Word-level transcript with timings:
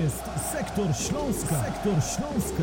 jest 0.00 0.24
Sektor 0.52 0.86
Śląska. 0.96 1.64
Sektor 1.64 1.92
Śląska. 1.92 2.62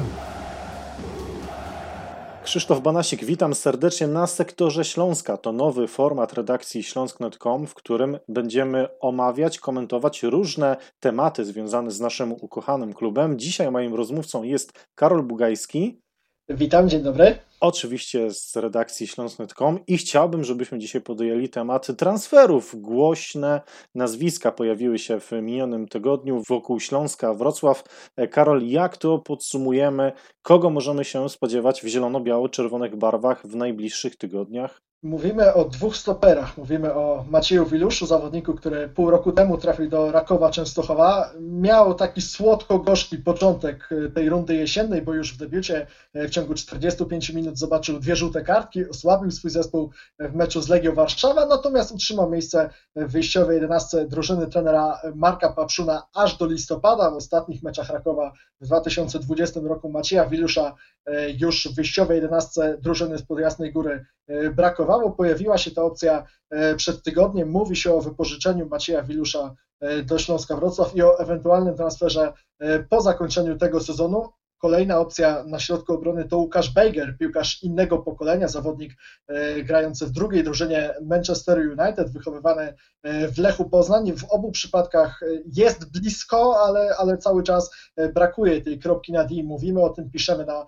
Krzysztof 2.44 2.82
Banasik, 2.82 3.26
witam 3.26 3.56
serdecznie 3.56 4.08
na 4.08 4.28
sektorze 4.28 4.86
Śląska. 4.86 5.38
To 5.38 5.52
nowy 5.52 5.88
format 5.88 6.34
redakcji 6.34 6.84
śląsk.com, 6.84 7.68
w 7.68 7.74
którym 7.74 8.20
będziemy 8.28 8.88
omawiać, 9.00 9.60
komentować 9.60 10.24
różne 10.24 10.78
tematy 11.00 11.46
związane 11.46 11.92
z 11.92 12.00
naszym 12.00 12.32
ukochanym 12.32 12.94
klubem. 12.94 13.40
Dzisiaj 13.40 13.72
moim 13.72 13.96
rozmówcą 13.96 14.44
jest 14.44 14.88
Karol 14.96 15.24
Bugajski. 15.24 16.02
Witam, 16.50 16.90
dzień 16.90 17.04
dobry. 17.04 17.36
Oczywiście 17.60 18.32
z 18.32 18.56
redakcji 18.56 19.08
śląsk.com 19.08 19.80
i 19.88 19.98
chciałbym, 19.98 20.44
żebyśmy 20.44 20.80
dzisiaj 20.80 21.02
podjęli 21.02 21.50
temat 21.50 21.88
transferów. 21.98 22.82
Głośne 22.82 23.62
nazwiska 23.96 24.52
pojawiły 24.52 25.00
się 25.00 25.20
w 25.20 25.32
minionym 25.32 25.88
tygodniu 25.88 26.44
wokół 26.48 26.80
Śląska, 26.80 27.34
Wrocław. 27.34 27.84
Karol, 28.32 28.68
jak 28.68 28.98
to 28.98 29.20
podsumujemy? 29.20 30.12
Kogo 30.42 30.70
możemy 30.70 31.06
się 31.06 31.30
spodziewać 31.30 31.82
w 31.82 31.88
zielono-biało-czerwonych 31.88 32.96
barwach 32.96 33.48
w 33.48 33.56
najbliższych 33.56 34.16
tygodniach? 34.16 34.82
Mówimy 35.04 35.54
o 35.54 35.66
dwóch 35.66 35.98
stoperach. 35.98 36.58
Mówimy 36.58 36.94
o 36.94 37.26
Macieju 37.30 37.66
Wiluszu, 37.66 38.06
zawodniku, 38.06 38.54
który 38.54 38.90
pół 38.90 39.10
roku 39.10 39.32
temu 39.32 39.58
trafił 39.58 39.90
do 39.90 40.12
Rakowa 40.12 40.52
Częstochowa. 40.52 41.34
Miał 41.40 41.94
taki 41.94 42.22
słodko-gorzki 42.22 43.18
początek 43.18 43.90
e, 43.92 44.10
tej 44.10 44.30
rundy 44.30 44.56
jesiennej, 44.56 45.02
bo 45.02 45.14
już 45.14 45.34
w 45.34 45.38
debiucie 45.38 45.88
e, 46.14 46.28
w 46.28 46.32
ciągu 46.32 46.54
45 46.54 47.30
minut 47.30 47.47
zobaczył 47.54 48.00
dwie 48.00 48.16
żółte 48.16 48.42
kartki, 48.42 48.90
osłabił 48.90 49.32
swój 49.32 49.52
zespół 49.52 49.92
w 50.20 50.36
meczu 50.36 50.62
z 50.62 50.70
Legią 50.70 50.96
Warszawa, 50.96 51.46
natomiast 51.46 51.92
utrzymał 51.92 52.30
miejsce 52.30 52.70
w 52.96 53.12
wyjściowej 53.12 53.56
11 53.56 54.08
drużyny 54.08 54.48
trenera 54.48 55.02
Marka 55.16 55.50
Papszuna 55.50 56.08
aż 56.14 56.38
do 56.38 56.46
listopada. 56.46 57.12
W 57.12 57.14
ostatnich 57.14 57.64
meczach 57.64 57.90
Rakowa 57.90 58.32
w 58.62 58.66
2020 58.66 59.60
roku 59.64 59.90
Macieja 59.90 60.26
Wilusza 60.26 60.76
e, 61.06 61.32
już 61.32 61.68
w 61.68 61.76
wyjściowej 61.76 62.16
11 62.16 62.78
drużyny 62.82 63.18
z 63.18 63.24
Jasnej 63.40 63.74
Góry 63.74 64.06
brakowało 64.28 64.78
brakowało. 64.78 65.12
Pojawiła 65.12 65.58
się 65.58 65.72
ta 65.72 65.84
opcja 65.84 66.26
e, 66.50 66.76
przed 66.76 67.04
tygodniem. 67.04 67.50
Mówi 67.50 67.76
się 67.76 67.94
o 67.94 68.02
wypożyczeniu 68.02 68.66
Macieja 68.66 69.04
Wilusza 69.04 69.56
e, 69.80 70.04
do 70.04 70.20
Śląska 70.20 70.56
Wrocław 70.56 70.96
i 70.96 71.02
o 71.02 71.20
ewentualnym 71.20 71.76
transferze 71.76 72.34
e, 72.60 72.80
po 72.84 73.02
zakończeniu 73.02 73.58
tego 73.58 73.80
sezonu. 73.80 74.30
Kolejna 74.58 75.00
opcja 75.00 75.44
na 75.44 75.60
środku 75.60 75.94
obrony 75.94 76.28
to 76.28 76.38
Łukasz 76.38 76.74
Bejger, 76.74 77.18
piłkarz 77.18 77.64
innego 77.64 77.98
pokolenia, 77.98 78.48
zawodnik 78.48 78.94
e, 79.28 79.64
grający 79.64 80.06
w 80.06 80.12
drugiej 80.12 80.44
drużynie 80.44 80.94
Manchester 81.06 81.58
United, 81.58 82.14
wychowywany 82.14 82.74
e, 83.04 83.28
w 83.28 83.38
Lechu 83.38 83.70
Poznań. 83.70 84.14
W 84.14 84.24
obu 84.24 84.52
przypadkach 84.52 85.24
e, 85.24 85.26
jest 85.56 85.92
blisko, 85.92 86.64
ale, 86.66 86.96
ale 86.98 87.18
cały 87.18 87.44
czas 87.44 87.76
brakuje 88.14 88.62
tej 88.62 88.80
kropki 88.80 89.12
na 89.12 89.24
D. 89.24 89.36
Mówimy 89.44 89.82
o 89.82 89.90
tym, 89.90 90.12
piszemy 90.12 90.46
na 90.46 90.66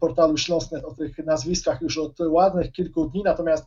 portalu 0.00 0.36
Śląsknet 0.36 0.84
o 0.84 0.94
tych 0.94 1.18
nazwiskach 1.18 1.82
już 1.82 1.98
od 1.98 2.20
ładnych 2.20 2.72
kilku 2.72 3.06
dni, 3.06 3.22
natomiast 3.22 3.64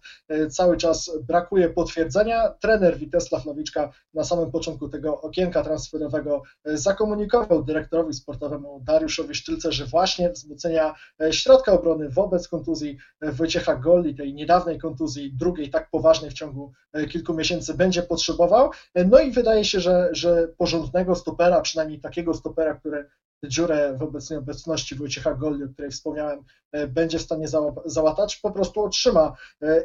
cały 0.49 0.77
czas 0.77 1.11
brakuje 1.27 1.69
potwierdzenia. 1.69 2.49
Trener 2.49 2.97
Witesław 2.97 3.45
Lawiczka 3.45 3.91
na 4.13 4.23
samym 4.23 4.51
początku 4.51 4.89
tego 4.89 5.21
okienka 5.21 5.63
transferowego 5.63 6.41
zakomunikował 6.65 7.63
dyrektorowi 7.63 8.13
sportowemu 8.13 8.79
Dariuszowi 8.83 9.35
Sztylce, 9.35 9.71
że 9.71 9.85
właśnie 9.85 10.29
wzmocnienia 10.29 10.95
e, 11.21 11.33
środka 11.33 11.71
obrony 11.71 12.09
wobec 12.09 12.47
kontuzji 12.47 12.97
e, 13.21 13.31
Wojciecha 13.31 13.75
Golli, 13.75 14.15
tej 14.15 14.33
niedawnej 14.33 14.79
kontuzji, 14.79 15.33
drugiej 15.33 15.69
tak 15.69 15.89
poważnej 15.89 16.31
w 16.31 16.33
ciągu 16.33 16.71
e, 16.93 17.05
kilku 17.05 17.33
miesięcy 17.33 17.73
będzie 17.73 18.03
potrzebował. 18.03 18.69
No 19.05 19.19
i 19.19 19.31
wydaje 19.31 19.65
się, 19.65 19.79
że, 19.79 20.09
że 20.11 20.47
porządnego 20.57 21.15
stopera, 21.15 21.61
przynajmniej 21.61 21.99
takiego 21.99 22.33
stopera, 22.33 22.75
który 22.75 23.09
dziurę 23.47 23.97
w 23.97 24.03
obecnej 24.03 24.39
obecności 24.39 24.95
Wojciecha 24.95 25.33
Golli, 25.33 25.63
o 25.63 25.69
której 25.69 25.91
wspomniałem, 25.91 26.43
będzie 26.87 27.19
w 27.19 27.21
stanie 27.21 27.47
załatać, 27.85 28.35
po 28.35 28.51
prostu 28.51 28.83
otrzyma. 28.83 29.33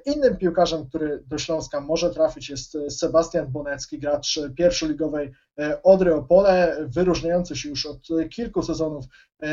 Innym 0.07 0.37
piłkarzem, 0.37 0.89
który 0.89 1.23
do 1.27 1.39
Śląska 1.39 1.81
może 1.81 2.11
trafić 2.11 2.51
jest 2.51 2.77
Sebastian 2.89 3.53
Bonecki, 3.53 3.99
gracz 3.99 4.41
pierwszoligowej 4.57 5.33
Odry 5.83 6.15
Opole, 6.15 6.77
wyróżniający 6.81 7.57
się 7.57 7.69
już 7.69 7.87
od 7.87 8.09
kilku 8.31 8.63
sezonów 8.63 9.05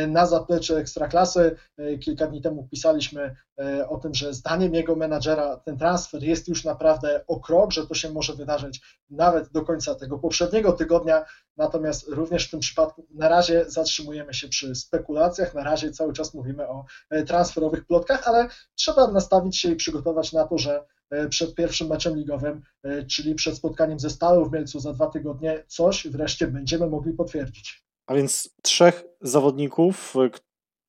na 0.07 0.25
zaplecze 0.25 0.77
Ekstraklasy. 0.77 1.55
Kilka 1.99 2.27
dni 2.27 2.41
temu 2.41 2.67
pisaliśmy 2.71 3.35
e, 3.59 3.89
o 3.89 3.97
tym, 3.97 4.13
że 4.13 4.33
zdaniem 4.33 4.73
jego 4.73 4.95
menadżera 4.95 5.57
ten 5.57 5.77
transfer 5.77 6.23
jest 6.23 6.47
już 6.47 6.63
naprawdę 6.63 7.21
o 7.27 7.39
krok, 7.39 7.71
że 7.71 7.87
to 7.87 7.93
się 7.93 8.11
może 8.11 8.33
wydarzyć 8.33 8.81
nawet 9.09 9.49
do 9.49 9.61
końca 9.61 9.95
tego 9.95 10.19
poprzedniego 10.19 10.73
tygodnia. 10.73 11.25
Natomiast 11.57 12.07
również 12.07 12.47
w 12.47 12.51
tym 12.51 12.59
przypadku 12.59 13.05
na 13.09 13.29
razie 13.29 13.65
zatrzymujemy 13.67 14.33
się 14.33 14.47
przy 14.47 14.75
spekulacjach, 14.75 15.53
na 15.53 15.63
razie 15.63 15.91
cały 15.91 16.13
czas 16.13 16.33
mówimy 16.33 16.67
o 16.67 16.85
e, 17.09 17.23
transferowych 17.23 17.85
plotkach, 17.85 18.27
ale 18.27 18.47
trzeba 18.75 19.11
nastawić 19.11 19.57
się 19.57 19.71
i 19.71 19.75
przygotować 19.75 20.33
na 20.33 20.47
to, 20.47 20.57
że 20.57 20.75
e, 20.75 20.85
przed 21.29 21.55
pierwszym 21.55 21.87
meczem 21.87 22.15
ligowym, 22.15 22.61
czyli 23.07 23.35
przed 23.35 23.55
spotkaniem 23.55 23.99
ze 23.99 24.09
Stalą 24.09 24.45
w 24.45 24.51
Mielcu 24.51 24.79
za 24.79 24.93
dwa 24.93 25.07
tygodnie, 25.07 25.63
coś 25.67 26.07
wreszcie 26.07 26.47
będziemy 26.47 26.87
mogli 26.87 27.13
potwierdzić. 27.13 27.83
A 28.05 28.13
więc 28.13 28.49
trzech 28.61 29.03
zawodników 29.21 30.13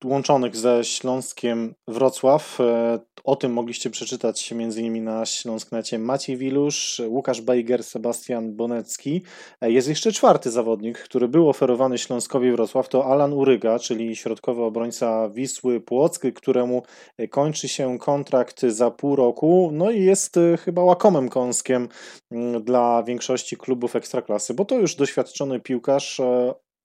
łączonych 0.05 0.57
ze 0.57 0.85
Śląskiem 0.85 1.75
Wrocław. 1.89 2.61
E, 2.61 2.99
o 3.25 3.37
tym 3.37 3.53
mogliście 3.53 3.91
przeczytać 3.91 4.53
m.in. 4.53 5.05
na 5.05 5.27
Śląsknecie 5.27 5.99
Maciej 5.99 6.37
Wilusz, 6.37 7.03
Łukasz 7.09 7.41
Bejger, 7.41 7.85
Sebastian 7.85 8.57
Bonecki. 8.57 9.23
E, 9.61 9.73
jest 9.73 9.89
jeszcze 9.89 10.13
czwarty 10.13 10.51
zawodnik, 10.51 10.99
który 10.99 11.29
był 11.29 11.49
oferowany 11.49 11.99
Śląskowi 11.99 12.53
Wrocław, 12.53 12.89
to 12.89 13.05
Alan 13.05 13.33
Uryga, 13.33 13.79
czyli 13.79 14.17
środkowy 14.17 14.63
obrońca 14.63 15.29
Wisły 15.29 15.81
Płock, 15.81 16.23
któremu 16.35 16.83
kończy 17.31 17.69
się 17.69 17.99
kontrakt 17.99 18.63
za 18.63 18.91
pół 18.91 19.17
roku, 19.17 19.71
no 19.73 19.91
i 19.91 20.05
jest 20.05 20.37
e, 20.37 20.57
chyba 20.57 20.83
łakomym 20.83 21.29
kąskiem 21.29 21.89
mm, 22.31 22.63
dla 22.65 23.03
większości 23.03 23.57
klubów 23.57 23.97
ekstraklasy, 23.97 24.55
bo 24.55 24.65
to 24.65 24.75
już 24.75 24.95
doświadczony 24.95 25.61
piłkarz 25.61 26.21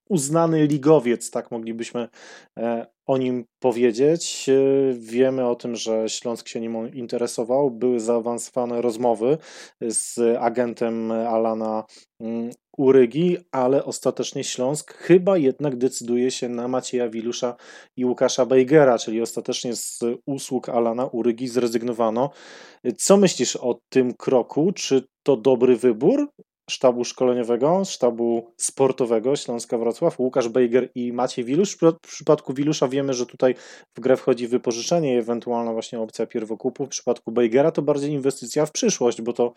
uznany 0.09 0.67
ligowiec, 0.67 1.31
tak 1.31 1.51
moglibyśmy 1.51 2.07
e, 2.59 2.85
o 3.05 3.17
nim 3.17 3.45
powiedzieć. 3.59 4.49
E, 4.49 4.53
wiemy 4.93 5.47
o 5.47 5.55
tym, 5.55 5.75
że 5.75 6.09
Śląsk 6.09 6.47
się 6.47 6.61
nim 6.61 6.93
interesował. 6.93 7.71
Były 7.71 7.99
zaawansowane 7.99 8.81
rozmowy 8.81 9.37
z 9.81 10.19
agentem 10.39 11.11
Alana 11.11 11.83
mm, 12.19 12.51
Urygi, 12.77 13.37
ale 13.51 13.85
ostatecznie 13.85 14.43
Śląsk 14.43 14.93
chyba 14.93 15.37
jednak 15.37 15.75
decyduje 15.75 16.31
się 16.31 16.49
na 16.49 16.67
Macieja 16.67 17.09
Wilusza 17.09 17.55
i 17.97 18.05
Łukasza 18.05 18.45
Bejgera, 18.45 18.97
czyli 18.97 19.21
ostatecznie 19.21 19.75
z 19.75 19.99
usług 20.25 20.69
Alana 20.69 21.05
Urygi 21.05 21.47
zrezygnowano. 21.47 22.29
Co 22.97 23.17
myślisz 23.17 23.55
o 23.55 23.79
tym 23.89 24.13
kroku? 24.13 24.71
Czy 24.71 25.03
to 25.23 25.37
dobry 25.37 25.75
wybór? 25.75 26.27
Sztabu 26.69 27.03
szkoleniowego, 27.03 27.85
sztabu 27.85 28.53
sportowego 28.57 29.35
Śląska 29.35 29.77
Wrocław, 29.77 30.19
Łukasz 30.19 30.49
Bejger 30.49 30.89
i 30.95 31.13
Maciej 31.13 31.45
Wilusz. 31.45 31.77
W 31.81 32.07
przypadku 32.07 32.53
Wilusza 32.53 32.87
wiemy, 32.87 33.13
że 33.13 33.25
tutaj 33.25 33.55
w 33.95 33.99
grę 33.99 34.17
wchodzi 34.17 34.47
wypożyczenie 34.47 35.19
ewentualna 35.19 35.73
właśnie 35.73 35.99
opcja 35.99 36.25
pierwokupu. 36.25 36.85
W 36.85 36.89
przypadku 36.89 37.31
Bejgera 37.31 37.71
to 37.71 37.81
bardziej 37.81 38.11
inwestycja 38.11 38.65
w 38.65 38.71
przyszłość, 38.71 39.21
bo 39.21 39.33
to 39.33 39.53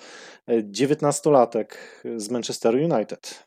19-latek 0.49 1.67
e, 2.05 2.21
z 2.21 2.31
Manchester 2.31 2.75
United. 2.75 3.45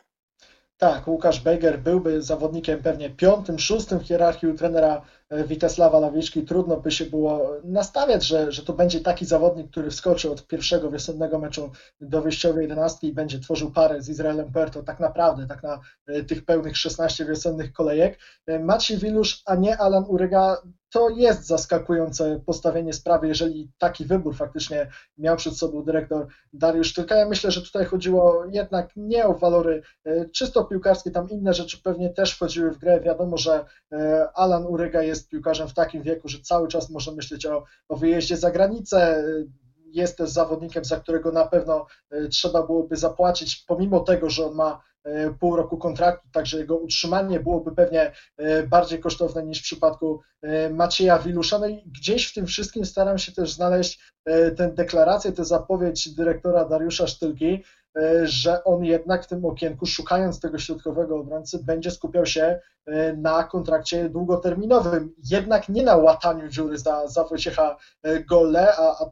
Tak, 0.78 1.08
Łukasz 1.08 1.40
Bejger 1.40 1.80
byłby 1.80 2.22
zawodnikiem 2.22 2.84
pewnie 2.84 3.10
piątym, 3.10 3.60
szóstym 3.60 4.00
w 4.00 4.08
hierarchii 4.08 4.54
trenera 4.54 5.02
Witesława 5.32 6.00
Lawiczki 6.00 6.44
trudno 6.44 6.78
by 6.78 6.92
się 6.92 7.06
było 7.06 7.56
nastawiać, 7.64 8.24
że, 8.24 8.52
że 8.52 8.64
to 8.64 8.74
będzie 8.74 9.02
taki 9.02 9.26
zawodnik, 9.26 9.72
który 9.72 9.90
wskoczy 9.90 10.32
od 10.32 10.48
pierwszego 10.48 10.92
wiosennego 10.92 11.40
meczu 11.40 11.72
do 12.02 12.22
wyjściowej 12.22 12.62
11 12.62 13.08
i 13.08 13.14
będzie 13.14 13.40
tworzył 13.40 13.72
parę 13.72 14.02
z 14.02 14.10
Izraelem 14.10 14.52
Perto, 14.52 14.84
tak 14.84 15.00
naprawdę, 15.00 15.48
tak 15.48 15.64
na 15.64 15.80
e, 16.08 16.24
tych 16.24 16.46
pełnych 16.46 16.78
16 16.78 17.26
wiosennych 17.26 17.74
kolejek. 17.74 18.20
E, 18.48 18.60
Maciej 18.60 18.98
Wilusz, 18.98 19.42
a 19.46 19.56
nie 19.56 19.78
Alan 19.78 20.06
Uryga, 20.08 20.58
to 20.92 21.10
jest 21.10 21.48
zaskakujące 21.48 22.42
postawienie 22.46 22.94
sprawy, 22.94 23.28
jeżeli 23.28 23.72
taki 23.78 24.06
wybór 24.06 24.36
faktycznie 24.36 24.92
miał 25.18 25.36
przed 25.36 25.58
sobą 25.58 25.84
dyrektor 25.84 26.28
Dariusz 26.54 26.94
Tylka. 26.94 27.16
Ja 27.16 27.30
myślę, 27.30 27.52
że 27.52 27.62
tutaj 27.62 27.86
chodziło 27.86 28.46
jednak 28.52 28.90
nie 28.96 29.26
o 29.26 29.34
walory 29.34 29.82
e, 30.06 30.30
czysto 30.30 30.66
piłkarskie, 30.66 31.12
tam 31.12 31.30
inne 31.30 31.54
rzeczy 31.54 31.82
pewnie 31.84 32.10
też 32.10 32.34
wchodziły 32.34 32.72
w 32.72 32.78
grę. 32.78 33.02
Wiadomo, 33.02 33.38
że 33.38 33.66
Alan 34.36 34.66
Uryga 34.66 35.02
jest 35.02 35.30
piłkarzem 35.30 35.68
w 35.68 35.74
takim 35.74 36.04
wieku, 36.04 36.28
że 36.28 36.42
cały 36.42 36.68
czas 36.68 36.90
może 36.90 37.12
myśleć 37.12 37.46
o, 37.46 37.64
o 37.90 37.96
wyjeździe 37.96 38.38
za 38.38 38.52
granicę. 38.52 39.24
Jest 39.86 40.18
też 40.18 40.30
zawodnikiem, 40.30 40.86
za 40.86 41.00
którego 41.00 41.32
na 41.32 41.46
pewno 41.46 41.86
e, 42.10 42.28
trzeba 42.28 42.64
byłoby 42.64 42.96
zapłacić, 42.96 43.64
pomimo 43.68 44.00
tego, 44.00 44.30
że 44.30 44.46
on 44.46 44.56
ma 44.56 44.72
e, 44.72 44.89
pół 45.40 45.56
roku 45.56 45.78
kontraktu, 45.78 46.28
także 46.32 46.58
jego 46.58 46.78
utrzymanie 46.78 47.40
byłoby 47.40 47.76
pewnie 47.76 48.12
e, 48.38 48.64
bardziej 48.64 49.00
kosztowne 49.00 49.44
niż 49.44 49.60
w 49.60 49.64
przypadku 49.64 50.22
Macieja 50.72 51.20
Wilusza. 51.20 51.60
No 51.60 51.68
i 51.68 51.84
gdzieś 51.86 52.28
w 52.28 52.34
tym 52.34 52.48
wszystkim 52.48 52.86
staram 52.86 53.18
się 53.18 53.32
też 53.32 53.52
znaleźć 53.54 54.00
tę 54.58 54.72
deklarację, 54.74 55.32
tę 55.32 55.46
zapowiedź 55.46 56.16
dyrektora 56.16 56.66
Dariusza 56.66 57.08
Sztylki, 57.08 57.64
że 58.24 58.64
on 58.64 58.84
jednak 58.84 59.24
w 59.24 59.28
tym 59.28 59.46
okienku, 59.46 59.86
szukając 59.86 60.40
tego 60.40 60.60
środkowego 60.60 61.20
obrońcy, 61.20 61.64
będzie 61.64 61.92
skupiał 61.92 62.26
się 62.26 62.60
na 63.18 63.44
kontrakcie 63.44 64.10
długoterminowym, 64.10 65.14
jednak 65.32 65.70
nie 65.70 65.84
na 65.84 65.96
łataniu 65.96 66.48
dziury 66.48 66.78
za, 66.78 67.08
za 67.08 67.24
Wojciecha 67.24 67.78
Golle, 68.30 68.76
a, 68.76 69.04
a 69.04 69.06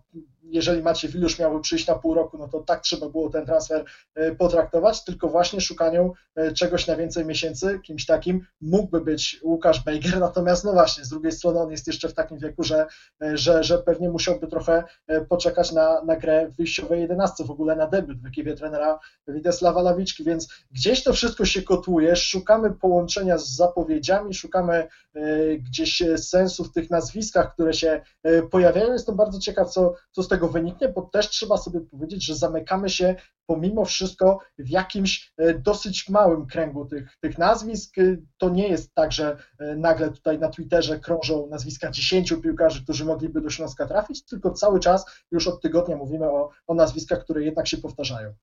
jeżeli 0.51 0.83
Maciej 0.83 1.11
Wilusz 1.11 1.39
miałby 1.39 1.61
przyjść 1.61 1.88
na 1.88 1.95
pół 1.95 2.13
roku, 2.13 2.38
no 2.38 2.47
to 2.47 2.59
tak 2.59 2.81
trzeba 2.81 3.09
było 3.09 3.29
ten 3.29 3.45
transfer 3.45 3.85
e, 4.15 4.35
potraktować, 4.35 5.03
tylko 5.03 5.29
właśnie 5.29 5.61
szukaniu 5.61 6.13
e, 6.35 6.51
czegoś 6.51 6.88
na 6.88 6.95
więcej 6.95 7.25
miesięcy, 7.25 7.79
kimś 7.83 8.05
takim 8.05 8.45
mógłby 8.61 9.01
być 9.01 9.39
Łukasz 9.44 9.83
Bejger, 9.83 10.19
natomiast 10.27 10.63
no 10.63 10.73
właśnie, 10.73 11.05
z 11.05 11.09
drugiej 11.09 11.31
strony 11.31 11.59
on 11.59 11.71
jest 11.71 11.88
jeszcze 11.88 12.09
w 12.09 12.13
takim 12.13 12.38
wieku, 12.38 12.63
że, 12.63 12.85
e, 13.23 13.38
że, 13.38 13.63
że 13.63 13.77
pewnie 13.77 14.09
musiałby 14.09 14.47
trochę 14.47 14.83
poczekać 15.29 15.71
na, 15.71 16.01
na 16.01 16.15
grę 16.15 16.47
w 16.47 16.55
wyjściowej 16.55 17.01
jedenastce, 17.01 17.44
w 17.44 17.51
ogóle 17.51 17.75
na 17.75 17.88
debiut 17.88 18.21
w 18.21 18.25
ekipie 18.25 18.55
trenera 18.55 18.99
Witesława 19.27 19.81
Lawiczki, 19.81 20.23
więc 20.23 20.47
gdzieś 20.71 21.03
to 21.03 21.13
wszystko 21.13 21.45
się 21.45 21.61
kotłuje, 21.61 22.15
szukamy 22.15 22.73
połączenia 22.73 23.38
z 23.38 23.55
zapowiedziami, 23.55 24.33
szukamy 24.33 24.88
gdzieś 25.59 26.03
sensu 26.17 26.63
w 26.63 26.73
tych 26.73 26.89
nazwiskach, 26.89 27.53
które 27.53 27.73
się 27.73 28.01
pojawiają. 28.51 28.94
Jestem 28.94 29.15
bardzo 29.15 29.39
ciekaw, 29.39 29.69
co, 29.69 29.94
co 30.11 30.23
z 30.23 30.27
tego 30.27 30.36
tego 30.37 30.49
wyniknie, 30.49 30.89
bo 30.89 31.01
też 31.01 31.29
trzeba 31.29 31.57
sobie 31.57 31.81
powiedzieć, 31.81 32.25
że 32.25 32.35
zamykamy 32.35 32.89
się 32.89 33.15
pomimo 33.45 33.85
wszystko 33.85 34.39
w 34.57 34.69
jakimś 34.69 35.33
e, 35.37 35.53
dosyć 35.53 36.09
małym 36.09 36.47
kręgu 36.47 36.85
tych, 36.85 37.17
tych 37.21 37.37
nazwisk. 37.37 37.97
E, 37.97 38.17
to 38.37 38.49
nie 38.49 38.67
jest 38.67 38.93
tak, 38.93 39.11
że 39.11 39.37
e, 39.59 39.75
nagle 39.75 40.11
tutaj 40.11 40.39
na 40.39 40.49
Twitterze 40.49 40.99
krążą 40.99 41.47
nazwiska 41.47 41.91
10 41.91 42.33
piłkarzy, 42.43 42.83
którzy 42.83 43.05
mogliby 43.05 43.41
do 43.41 43.49
Śląska 43.49 43.87
trafić, 43.87 44.25
tylko 44.25 44.51
cały 44.51 44.79
czas 44.79 45.05
już 45.31 45.47
od 45.47 45.61
tygodnia 45.61 45.95
mówimy 45.95 46.25
o, 46.25 46.49
o 46.67 46.73
nazwiskach, 46.73 47.23
które 47.23 47.43
jednak 47.43 47.67
się 47.67 47.77
powtarzają. 47.77 48.33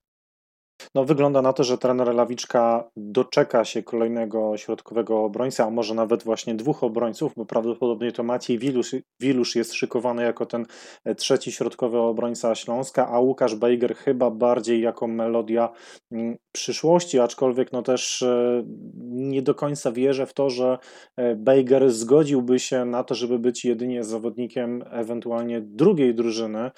No, 0.95 1.05
wygląda 1.05 1.41
na 1.41 1.53
to, 1.53 1.63
że 1.63 1.77
trener 1.77 2.15
Lawiczka 2.15 2.89
doczeka 2.97 3.65
się 3.65 3.83
kolejnego 3.83 4.57
środkowego 4.57 5.23
obrońca, 5.23 5.65
a 5.65 5.69
może 5.69 5.93
nawet 5.93 6.23
właśnie 6.23 6.55
dwóch 6.55 6.83
obrońców, 6.83 7.33
bo 7.37 7.45
prawdopodobnie 7.45 8.11
to 8.11 8.23
Maciej 8.23 8.59
Wilusz, 8.59 8.95
Wilusz 9.19 9.55
jest 9.55 9.73
szykowany 9.73 10.23
jako 10.23 10.45
ten 10.45 10.65
e, 11.05 11.15
trzeci 11.15 11.51
środkowy 11.51 11.97
obrońca 11.97 12.55
Śląska, 12.55 13.07
a 13.07 13.19
Łukasz 13.19 13.55
Bejger 13.55 13.95
chyba 13.95 14.31
bardziej 14.31 14.81
jako 14.81 15.07
melodia 15.07 15.69
mm, 16.11 16.37
przyszłości, 16.51 17.19
aczkolwiek 17.19 17.71
no 17.71 17.81
też 17.81 18.21
e, 18.21 18.63
nie 19.05 19.41
do 19.41 19.55
końca 19.55 19.91
wierzę 19.91 20.25
w 20.25 20.33
to, 20.33 20.49
że 20.49 20.77
e, 21.17 21.35
Bejger 21.35 21.91
zgodziłby 21.91 22.59
się 22.59 22.85
na 22.85 23.03
to, 23.03 23.15
żeby 23.15 23.39
być 23.39 23.65
jedynie 23.65 24.03
zawodnikiem 24.03 24.83
ewentualnie 24.91 25.61
drugiej 25.61 26.15
drużyny, 26.15 26.71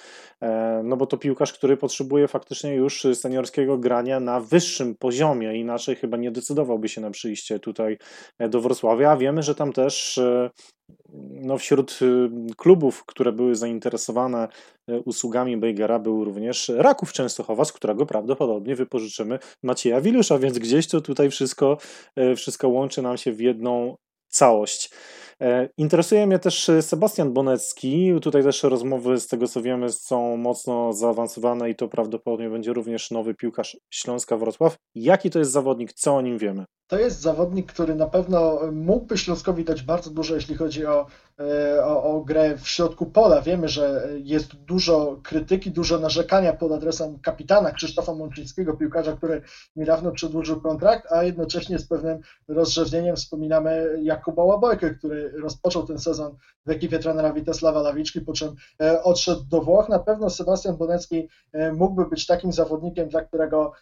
no 0.84 0.96
bo 0.96 1.06
to 1.06 1.16
piłkarz, 1.16 1.52
który 1.52 1.76
potrzebuje 1.76 2.28
faktycznie 2.28 2.74
już 2.74 3.06
seniorskiego 3.14 3.78
grania 3.88 4.20
na 4.20 4.40
wyższym 4.40 4.94
poziomie, 4.94 5.60
inaczej 5.60 5.96
chyba 5.96 6.16
nie 6.16 6.30
decydowałby 6.30 6.88
się 6.88 7.00
na 7.00 7.10
przyjście 7.10 7.58
tutaj 7.58 7.98
e, 8.38 8.48
do 8.48 8.60
Wrocławia. 8.60 9.16
Wiemy, 9.16 9.42
że 9.42 9.54
tam 9.54 9.72
też 9.72 10.18
e, 10.18 10.50
no, 11.32 11.58
wśród 11.58 11.98
e, 12.02 12.06
klubów, 12.56 13.04
które 13.04 13.32
były 13.32 13.54
zainteresowane 13.54 14.48
usługami 15.04 15.56
Bejgera, 15.56 15.98
był 15.98 16.24
również 16.24 16.72
Raków 16.76 17.12
Częstochowa, 17.12 17.64
z 17.64 17.72
którego 17.72 18.06
prawdopodobnie 18.06 18.76
wypożyczymy 18.76 19.38
Macieja 19.62 20.00
Wilusza, 20.00 20.38
więc 20.38 20.58
gdzieś 20.58 20.86
to 20.86 21.00
tutaj 21.00 21.30
wszystko, 21.30 21.78
wszystko 22.36 22.68
łączy 22.68 23.02
nam 23.02 23.16
się 23.16 23.32
w 23.32 23.40
jedną 23.40 23.96
całość. 24.28 24.90
E, 25.42 25.68
interesuje 25.76 26.26
mnie 26.26 26.38
też 26.38 26.68
e, 26.68 26.82
Sebastian 26.82 27.32
Bonecki. 27.32 28.12
Tutaj 28.22 28.42
też 28.42 28.62
rozmowy, 28.62 29.20
z 29.20 29.26
tego 29.26 29.48
co 29.48 29.62
wiemy, 29.62 29.92
są 29.92 30.36
mocno 30.36 30.92
zaawansowane 30.92 31.70
i 31.70 31.74
to 31.74 31.88
prawdopodobnie 31.88 32.50
będzie 32.50 32.72
również 32.72 33.10
nowy 33.10 33.34
piłkarz 33.34 33.76
Śląska 33.90 34.36
Wrocław. 34.36 34.76
Jaki 34.94 35.30
to 35.30 35.38
jest 35.38 35.52
zawodnik? 35.52 35.92
Co 35.92 36.16
o 36.16 36.20
nim 36.20 36.38
wiemy? 36.38 36.64
To 36.88 36.98
jest 36.98 37.20
zawodnik, 37.20 37.72
który 37.72 37.94
na 37.94 38.06
pewno 38.06 38.60
mógłby 38.72 39.18
Śląskowi 39.18 39.64
dać 39.64 39.82
bardzo 39.82 40.10
dużo, 40.10 40.34
jeśli 40.34 40.54
chodzi 40.54 40.86
o, 40.86 41.06
e, 41.40 41.84
o, 41.84 42.02
o, 42.02 42.20
grę 42.20 42.56
w 42.58 42.68
środku 42.68 43.06
pola. 43.06 43.42
Wiemy, 43.42 43.68
że 43.68 44.08
jest 44.18 44.54
dużo 44.54 45.20
krytyki, 45.22 45.70
dużo 45.70 45.98
narzekania 45.98 46.52
pod 46.52 46.72
adresem 46.72 47.18
kapitana 47.18 47.70
Krzysztofa 47.70 48.14
Mączyńskiego, 48.14 48.76
piłkarza, 48.76 49.12
który 49.12 49.42
niedawno 49.76 50.12
przedłużył 50.12 50.60
kontrakt, 50.60 51.12
a 51.12 51.24
jednocześnie 51.24 51.78
z 51.78 51.86
pewnym 51.88 52.18
rozrzewnieniem 52.48 53.16
wspominamy 53.16 53.98
Jakuba 54.02 54.44
Łabojkę, 54.44 54.90
który 54.90 55.30
rozpoczął 55.30 55.86
ten 55.86 55.98
sezon 55.98 56.36
w 56.66 56.70
ekipie 56.70 56.98
trenera 56.98 57.32
Witesława 57.32 57.82
Lawiczki, 57.82 58.20
po 58.20 58.32
czym 58.32 58.54
e, 58.82 59.02
odszedł 59.02 59.44
do 59.44 59.60
Włoch. 59.60 59.88
Na 59.88 59.98
pewno 59.98 60.30
Sebastian 60.30 60.76
Bonecki 60.76 61.28
e, 61.52 61.72
mógłby 61.72 62.06
być 62.06 62.26
takim 62.26 62.52
zawodnikiem, 62.52 63.08
dla 63.08 63.24
którego 63.24 63.72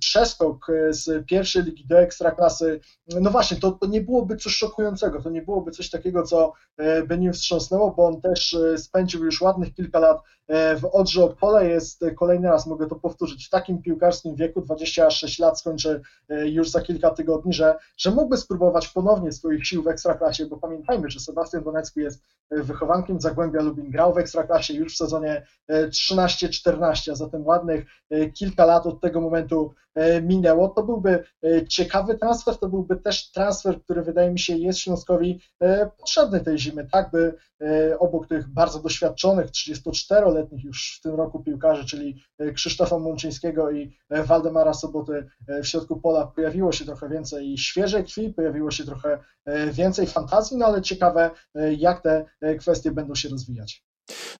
przeskok 0.00 0.66
z 0.90 1.26
pierwszej 1.26 1.62
ligi 1.62 1.86
do 1.86 1.98
ekstraklasy 1.98 2.55
no 3.20 3.30
właśnie, 3.30 3.56
to, 3.56 3.72
to 3.72 3.86
nie 3.86 4.00
byłoby 4.00 4.36
coś 4.36 4.56
szokującego, 4.56 5.22
to 5.22 5.30
nie 5.30 5.42
byłoby 5.42 5.70
coś 5.70 5.90
takiego, 5.90 6.22
co 6.22 6.52
e, 6.76 7.02
by 7.02 7.18
nim 7.18 7.32
wstrząsnęło, 7.32 7.90
bo 7.90 8.06
on 8.06 8.20
też 8.20 8.54
e, 8.54 8.78
spędził 8.78 9.24
już 9.24 9.40
ładnych 9.40 9.74
kilka 9.74 9.98
lat 9.98 10.20
e, 10.46 10.76
w 10.76 10.84
Odrze 10.84 11.24
Opole, 11.24 11.68
jest 11.68 12.04
kolejny 12.16 12.48
raz, 12.48 12.66
mogę 12.66 12.86
to 12.86 12.96
powtórzyć, 12.96 13.46
w 13.46 13.50
takim 13.50 13.82
piłkarskim 13.82 14.34
wieku, 14.34 14.60
26 14.60 15.38
lat 15.38 15.60
skończy 15.60 16.00
już 16.44 16.70
za 16.70 16.80
kilka 16.80 17.10
tygodni, 17.10 17.52
że, 17.52 17.74
że 17.96 18.10
mógłby 18.10 18.36
spróbować 18.36 18.88
ponownie 18.88 19.32
swoich 19.32 19.66
sił 19.66 19.82
w 19.82 19.88
Ekstraklasie, 19.88 20.46
bo 20.46 20.56
pamiętajmy, 20.56 21.10
że 21.10 21.20
Sebastian 21.20 21.62
Bonecki 21.62 22.00
jest 22.00 22.22
wychowankiem 22.50 23.20
Zagłębia 23.20 23.62
Lubin, 23.62 23.90
grał 23.90 24.14
w 24.14 24.18
Ekstraklasie 24.18 24.74
już 24.74 24.94
w 24.94 24.96
sezonie 24.96 25.46
13-14, 25.70 27.10
a 27.10 27.14
zatem 27.14 27.46
ładnych 27.46 27.86
kilka 28.34 28.64
lat 28.64 28.86
od 28.86 29.00
tego 29.00 29.20
momentu 29.20 29.74
minęło, 30.22 30.68
to 30.68 30.82
byłby 30.82 31.24
ciekawy 31.68 32.18
transfer, 32.18 32.56
to 32.56 32.68
byłby 32.68 32.96
też 32.96 33.30
transfer, 33.30 33.82
który 33.82 34.02
wydaje 34.02 34.30
mi 34.30 34.38
się 34.38 34.56
jest 34.56 34.78
Śląskowi 34.78 35.40
e, 35.60 35.90
potrzebny 35.98 36.40
tej 36.40 36.58
zimy, 36.58 36.88
tak 36.92 37.10
by 37.10 37.34
e, 37.60 37.98
obok 37.98 38.26
tych 38.26 38.48
bardzo 38.48 38.78
doświadczonych, 38.78 39.50
34-letnich 39.50 40.64
już 40.64 40.96
w 40.98 41.02
tym 41.02 41.14
roku 41.14 41.42
piłkarzy, 41.42 41.86
czyli 41.86 42.22
e, 42.38 42.52
Krzysztofa 42.52 42.98
Mączyńskiego 42.98 43.70
i 43.70 43.96
Waldemara 44.10 44.74
Soboty 44.74 45.26
w 45.62 45.66
środku 45.66 46.00
pola 46.00 46.26
pojawiło 46.26 46.72
się 46.72 46.84
trochę 46.84 47.08
więcej 47.08 47.58
świeżej 47.58 48.04
krwi, 48.04 48.34
pojawiło 48.34 48.70
się 48.70 48.84
trochę 48.84 49.18
więcej 49.72 50.06
fantazji, 50.06 50.56
no 50.56 50.66
ale 50.66 50.82
ciekawe 50.82 51.30
jak 51.76 52.02
te 52.02 52.24
kwestie 52.58 52.90
będą 52.90 53.14
się 53.14 53.28
rozwijać. 53.28 53.84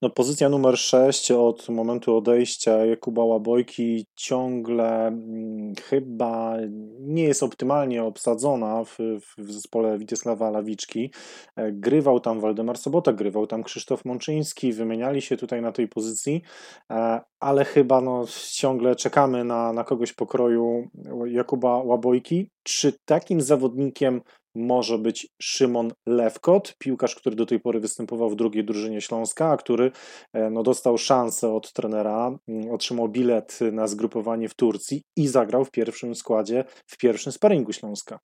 No, 0.03 0.11
pozycja 0.11 0.49
numer 0.49 0.79
6 0.79 1.31
od 1.31 1.69
momentu 1.69 2.17
odejścia 2.17 2.87
Jakuba 2.87 3.25
Łabojki 3.25 4.07
ciągle 4.17 4.85
hmm, 4.85 5.75
chyba 5.83 6.57
nie 7.01 7.25
jest 7.25 7.43
optymalnie 7.43 8.05
obsadzona 8.05 8.85
w, 8.85 8.99
w 9.39 9.53
zespole 9.53 9.99
Witesława 9.99 10.51
Lawiczki. 10.51 11.13
E, 11.57 11.73
grywał 11.73 12.21
tam 12.21 12.41
Waldemar 12.41 12.79
Sobota, 12.79 13.13
grywał 13.13 13.47
tam 13.47 13.63
Krzysztof 13.63 14.05
Mączyński, 14.05 14.73
wymieniali 14.73 15.23
się 15.23 15.37
tutaj 15.37 15.63
na 15.63 15.73
tej 15.73 15.89
pozycji, 15.89 16.43
e, 16.91 17.21
ale 17.41 17.65
chyba 17.65 18.01
no, 18.01 18.25
ciągle 18.53 18.97
czekamy 18.97 19.45
na, 19.45 19.73
na 19.73 19.85
kogoś 19.85 20.13
pokroju 20.13 20.89
Jakuba 21.27 21.83
Łabojki. 21.83 22.51
Czy 22.63 22.93
takim 23.05 23.41
zawodnikiem 23.41 24.21
może 24.57 24.99
być 24.99 25.29
Szymon 25.43 25.93
Lewkot, 26.07 26.75
piłkarz, 26.79 27.15
który 27.15 27.37
do 27.37 27.47
tej 27.47 27.61
pory 27.61 27.81
występował 27.81 28.31
w 28.31 28.37
drugiej 28.37 28.65
drużynie 28.65 29.01
Śląska, 29.01 29.51
a 29.51 29.57
który 29.57 29.91
e, 30.33 30.51
no, 30.51 30.63
dostał 30.63 30.99
szansę 30.99 31.53
od 31.53 31.73
trenera, 31.73 32.39
mm, 32.49 32.71
otrzymał 32.71 33.09
bilet 33.09 33.59
na 33.73 33.87
zgrupowanie 33.87 34.49
w 34.49 34.55
Turcji 34.55 35.03
i 35.17 35.29
zagrał 35.29 35.65
w 35.65 35.71
pierwszym 35.71 36.15
składzie, 36.15 36.65
w 36.87 36.97
pierwszym 36.97 37.33
sparingu 37.33 37.73
Śląska. 37.73 38.19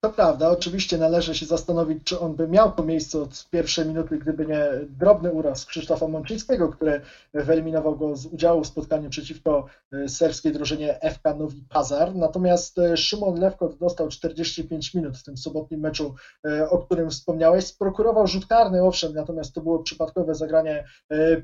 To 0.00 0.10
prawda, 0.10 0.50
oczywiście 0.50 0.98
należy 0.98 1.34
się 1.34 1.46
zastanowić, 1.46 2.04
czy 2.04 2.20
on 2.20 2.34
by 2.34 2.48
miał 2.48 2.72
to 2.72 2.84
miejsce 2.84 3.22
od 3.22 3.48
pierwszej 3.50 3.86
minuty, 3.86 4.18
gdyby 4.18 4.46
nie 4.46 4.68
drobny 4.88 5.32
uraz 5.32 5.66
Krzysztofa 5.66 6.08
Mączyńskiego, 6.08 6.68
który 6.68 7.00
wyeliminował 7.34 7.96
go 7.96 8.16
z 8.16 8.26
udziału 8.26 8.64
w 8.64 8.66
spotkaniu 8.66 9.10
przeciwko 9.10 9.66
e, 9.92 10.08
serbskiej 10.08 10.52
drużynie 10.52 11.00
FK 11.02 11.34
Nowi 11.38 11.64
Pazar. 11.68 12.14
Natomiast 12.14 12.78
e, 12.78 12.96
Szymon 12.96 13.40
Lewkot 13.40 13.78
dostał 13.78 14.08
45 14.08 14.94
minut 14.94 15.18
w 15.18 15.22
tym 15.22 15.36
sobotnim 15.36 15.80
meczu, 15.80 16.14
e, 16.46 16.70
o 16.70 16.78
którym 16.78 17.10
wspomniałeś. 17.10 17.66
Sprokurował 17.66 18.26
rzut 18.26 18.46
karny, 18.46 18.82
owszem, 18.82 19.14
natomiast 19.14 19.54
to 19.54 19.60
było 19.60 19.78
przypadkowe 19.78 20.34
zagranie 20.34 20.84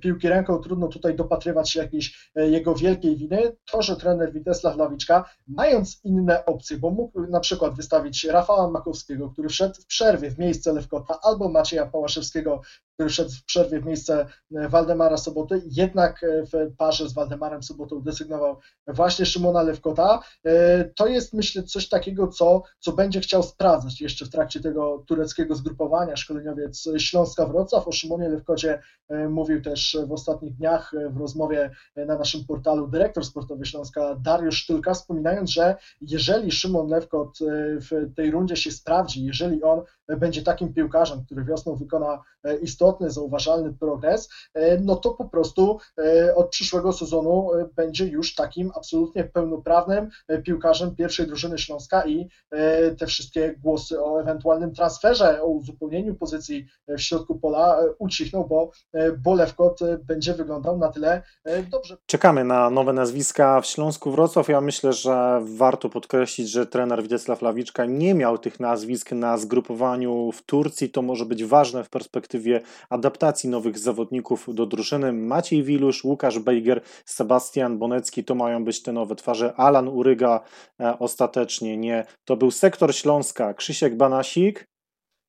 piłki 0.01 0.29
ręką. 0.29 0.59
Trudno 0.59 0.89
tutaj 0.89 1.15
dopatrywać 1.15 1.71
się 1.71 1.81
jakiejś 1.81 2.31
jego 2.37 2.75
wielkiej 2.75 3.17
winy. 3.17 3.57
To, 3.73 3.83
że 3.83 3.97
trener 3.97 4.33
Witesław 4.33 4.77
Lawiczka, 4.77 5.31
mając 5.49 6.05
inne 6.05 6.45
opcje, 6.45 6.79
bo 6.79 6.91
mógł 6.91 7.21
na 7.27 7.41
przykład 7.41 7.75
wystawić 7.75 8.25
Rafała 8.45 8.71
Makowskiego, 8.71 9.31
który 9.31 9.49
wszedł 9.49 9.75
w 9.75 9.87
przerwie 9.87 10.31
w 10.31 10.39
miejsce 10.39 10.73
Lewkota, 10.73 11.19
albo 11.23 11.49
Macieja 11.49 11.87
Pałaszewskiego 11.87 12.61
który 12.95 13.11
szedł 13.11 13.31
w 13.31 13.45
przerwie 13.45 13.81
w 13.81 13.87
miejsce 13.87 14.27
Waldemara 14.51 15.17
Soboty, 15.17 15.63
jednak 15.67 16.25
w 16.53 16.77
parze 16.77 17.09
z 17.09 17.13
Waldemarem 17.13 17.63
Sobotą 17.63 18.01
desygnował 18.03 18.57
właśnie 18.87 19.27
Szymona 19.27 19.63
Lewkota. 19.63 20.21
To 20.97 21.07
jest 21.07 21.33
myślę 21.33 21.63
coś 21.63 21.89
takiego, 21.89 22.29
co, 22.29 22.63
co 22.79 22.93
będzie 22.93 23.21
chciał 23.21 23.43
sprawdzać 23.43 24.01
jeszcze 24.01 24.25
w 24.25 24.31
trakcie 24.31 24.61
tego 24.61 25.05
tureckiego 25.07 25.55
zgrupowania. 25.55 26.17
Szkoleniowiec 26.17 26.89
Śląska 26.99 27.47
Wrocław 27.47 27.89
o 27.89 27.93
Szymonie 27.93 28.29
Lewkocie 28.29 28.83
mówił 29.29 29.63
też 29.63 29.97
w 30.07 30.13
ostatnich 30.13 30.57
dniach 30.57 30.93
w 31.11 31.17
rozmowie 31.17 31.71
na 31.97 32.19
naszym 32.19 32.45
portalu 32.45 32.89
dyrektor 32.89 33.25
sportowy 33.25 33.67
Śląska 33.67 34.15
Dariusz 34.15 34.57
Sztylka, 34.57 34.95
wspominając, 34.95 35.51
że 35.51 35.77
jeżeli 36.01 36.53
Szymon 36.53 36.89
Lewkot 36.89 37.39
w 37.91 38.15
tej 38.17 38.31
rundzie 38.31 38.57
się 38.57 38.71
sprawdzi, 38.71 39.25
jeżeli 39.25 39.63
on 39.63 39.83
będzie 40.09 40.43
takim 40.43 40.75
piłkarzem, 40.75 41.25
który 41.25 41.45
wiosną 41.45 41.77
wykona 41.77 42.23
e, 42.45 42.57
istotny, 42.57 43.11
zauważalny 43.11 43.75
progres, 43.75 44.29
e, 44.55 44.79
no 44.79 44.97
to 44.97 45.11
po 45.11 45.25
prostu 45.25 45.79
e, 45.99 46.35
od 46.35 46.49
przyszłego 46.49 46.93
sezonu 46.93 47.51
będzie 47.77 48.07
już 48.07 48.35
takim 48.35 48.71
absolutnie 48.77 49.25
pełnoprawnym 49.25 50.09
piłkarzem 50.45 50.97
pierwszej 50.97 51.27
drużyny 51.27 51.59
Śląska 51.59 52.07
i 52.07 52.29
te 52.99 53.07
wszystkie 53.07 53.55
głosy 53.63 54.03
o 54.03 54.21
ewentualnym 54.21 54.75
transferze, 54.75 55.43
o 55.43 55.47
uzupełnieniu 55.47 56.15
pozycji 56.15 56.67
w 56.89 57.01
środku 57.01 57.39
pola 57.39 57.79
ucichną, 57.99 58.45
bo, 58.45 58.71
bo 59.19 59.35
Lewkot 59.35 59.81
będzie 60.05 60.35
wyglądał 60.35 60.79
na 60.79 60.89
tyle 60.89 61.23
dobrze. 61.71 61.97
Czekamy 62.07 62.45
na 62.45 62.71
nowe 62.71 62.93
nazwiska 62.93 63.61
w 63.61 63.67
Śląsku 63.67 64.11
Wrocław. 64.11 64.49
Ja 64.49 64.61
myślę, 64.61 64.93
że 64.93 65.41
warto 65.57 65.89
podkreślić, 65.89 66.51
że 66.51 66.67
trener 66.67 67.03
Władysław 67.03 67.43
Lawiczka 67.43 67.85
nie 67.85 68.15
miał 68.15 68.39
tych 68.39 68.61
nazwisk 68.61 69.13
na 69.13 69.39
zgrupowaniu 69.39 69.94
w 70.33 70.43
Turcji. 70.43 70.91
To 70.91 71.03
może 71.03 71.27
być 71.27 71.45
ważne 71.45 71.85
w 71.85 71.89
perspektywie 71.89 72.61
adaptacji 72.91 73.51
nowych 73.51 73.79
zawodników 73.79 74.55
do 74.55 74.67
drużyny. 74.67 75.13
Maciej 75.13 75.63
Wilusz, 75.63 76.05
Łukasz 76.05 76.39
Bejger, 76.39 76.81
Sebastian 77.05 77.79
Bonecki 77.79 78.25
to 78.25 78.35
mają 78.35 78.65
być 78.65 78.83
te 78.83 78.93
nowe 78.93 79.15
twarze. 79.15 79.55
Alan 79.57 79.89
Uryga 79.89 80.41
e, 80.81 80.99
ostatecznie 80.99 81.77
nie. 81.77 82.07
To 82.25 82.37
był 82.37 82.51
sektor 82.51 82.95
Śląska. 82.95 83.55
Krzysiek 83.55 83.97
Banasik. 83.97 84.74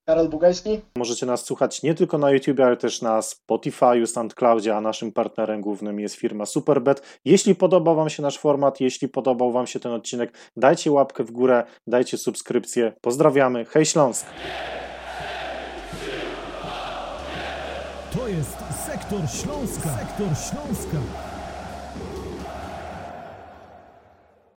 Karol 0.06 0.30
Bugajski. 0.30 0.82
Możecie 0.98 1.26
nas 1.26 1.46
słuchać 1.46 1.84
nie 1.84 1.96
tylko 1.96 2.18
na 2.18 2.32
YouTube, 2.32 2.60
ale 2.60 2.78
też 2.78 3.02
na 3.02 3.22
Spotify, 3.22 4.08
SoundCloudzie, 4.08 4.76
a 4.76 4.82
naszym 4.82 5.12
partnerem 5.12 5.62
głównym 5.62 6.00
jest 6.00 6.16
firma 6.16 6.46
Superbet. 6.46 7.20
Jeśli 7.26 7.56
podobał 7.56 7.96
Wam 7.96 8.10
się 8.10 8.24
nasz 8.24 8.38
format, 8.38 8.82
jeśli 8.82 9.08
podobał 9.08 9.52
Wam 9.52 9.68
się 9.68 9.80
ten 9.80 9.92
odcinek, 9.92 10.34
dajcie 10.58 10.92
łapkę 10.92 11.24
w 11.24 11.32
górę, 11.32 11.64
dajcie 11.88 12.18
subskrypcję. 12.18 12.94
Pozdrawiamy. 13.02 13.66
Hej 13.66 13.86
Śląsk! 13.86 14.26
To 18.14 18.28
jest 18.28 18.58
Sektor 18.86 19.20
Śląska. 19.20 19.90
Sektor 19.90 20.28
Śląska. 20.28 21.35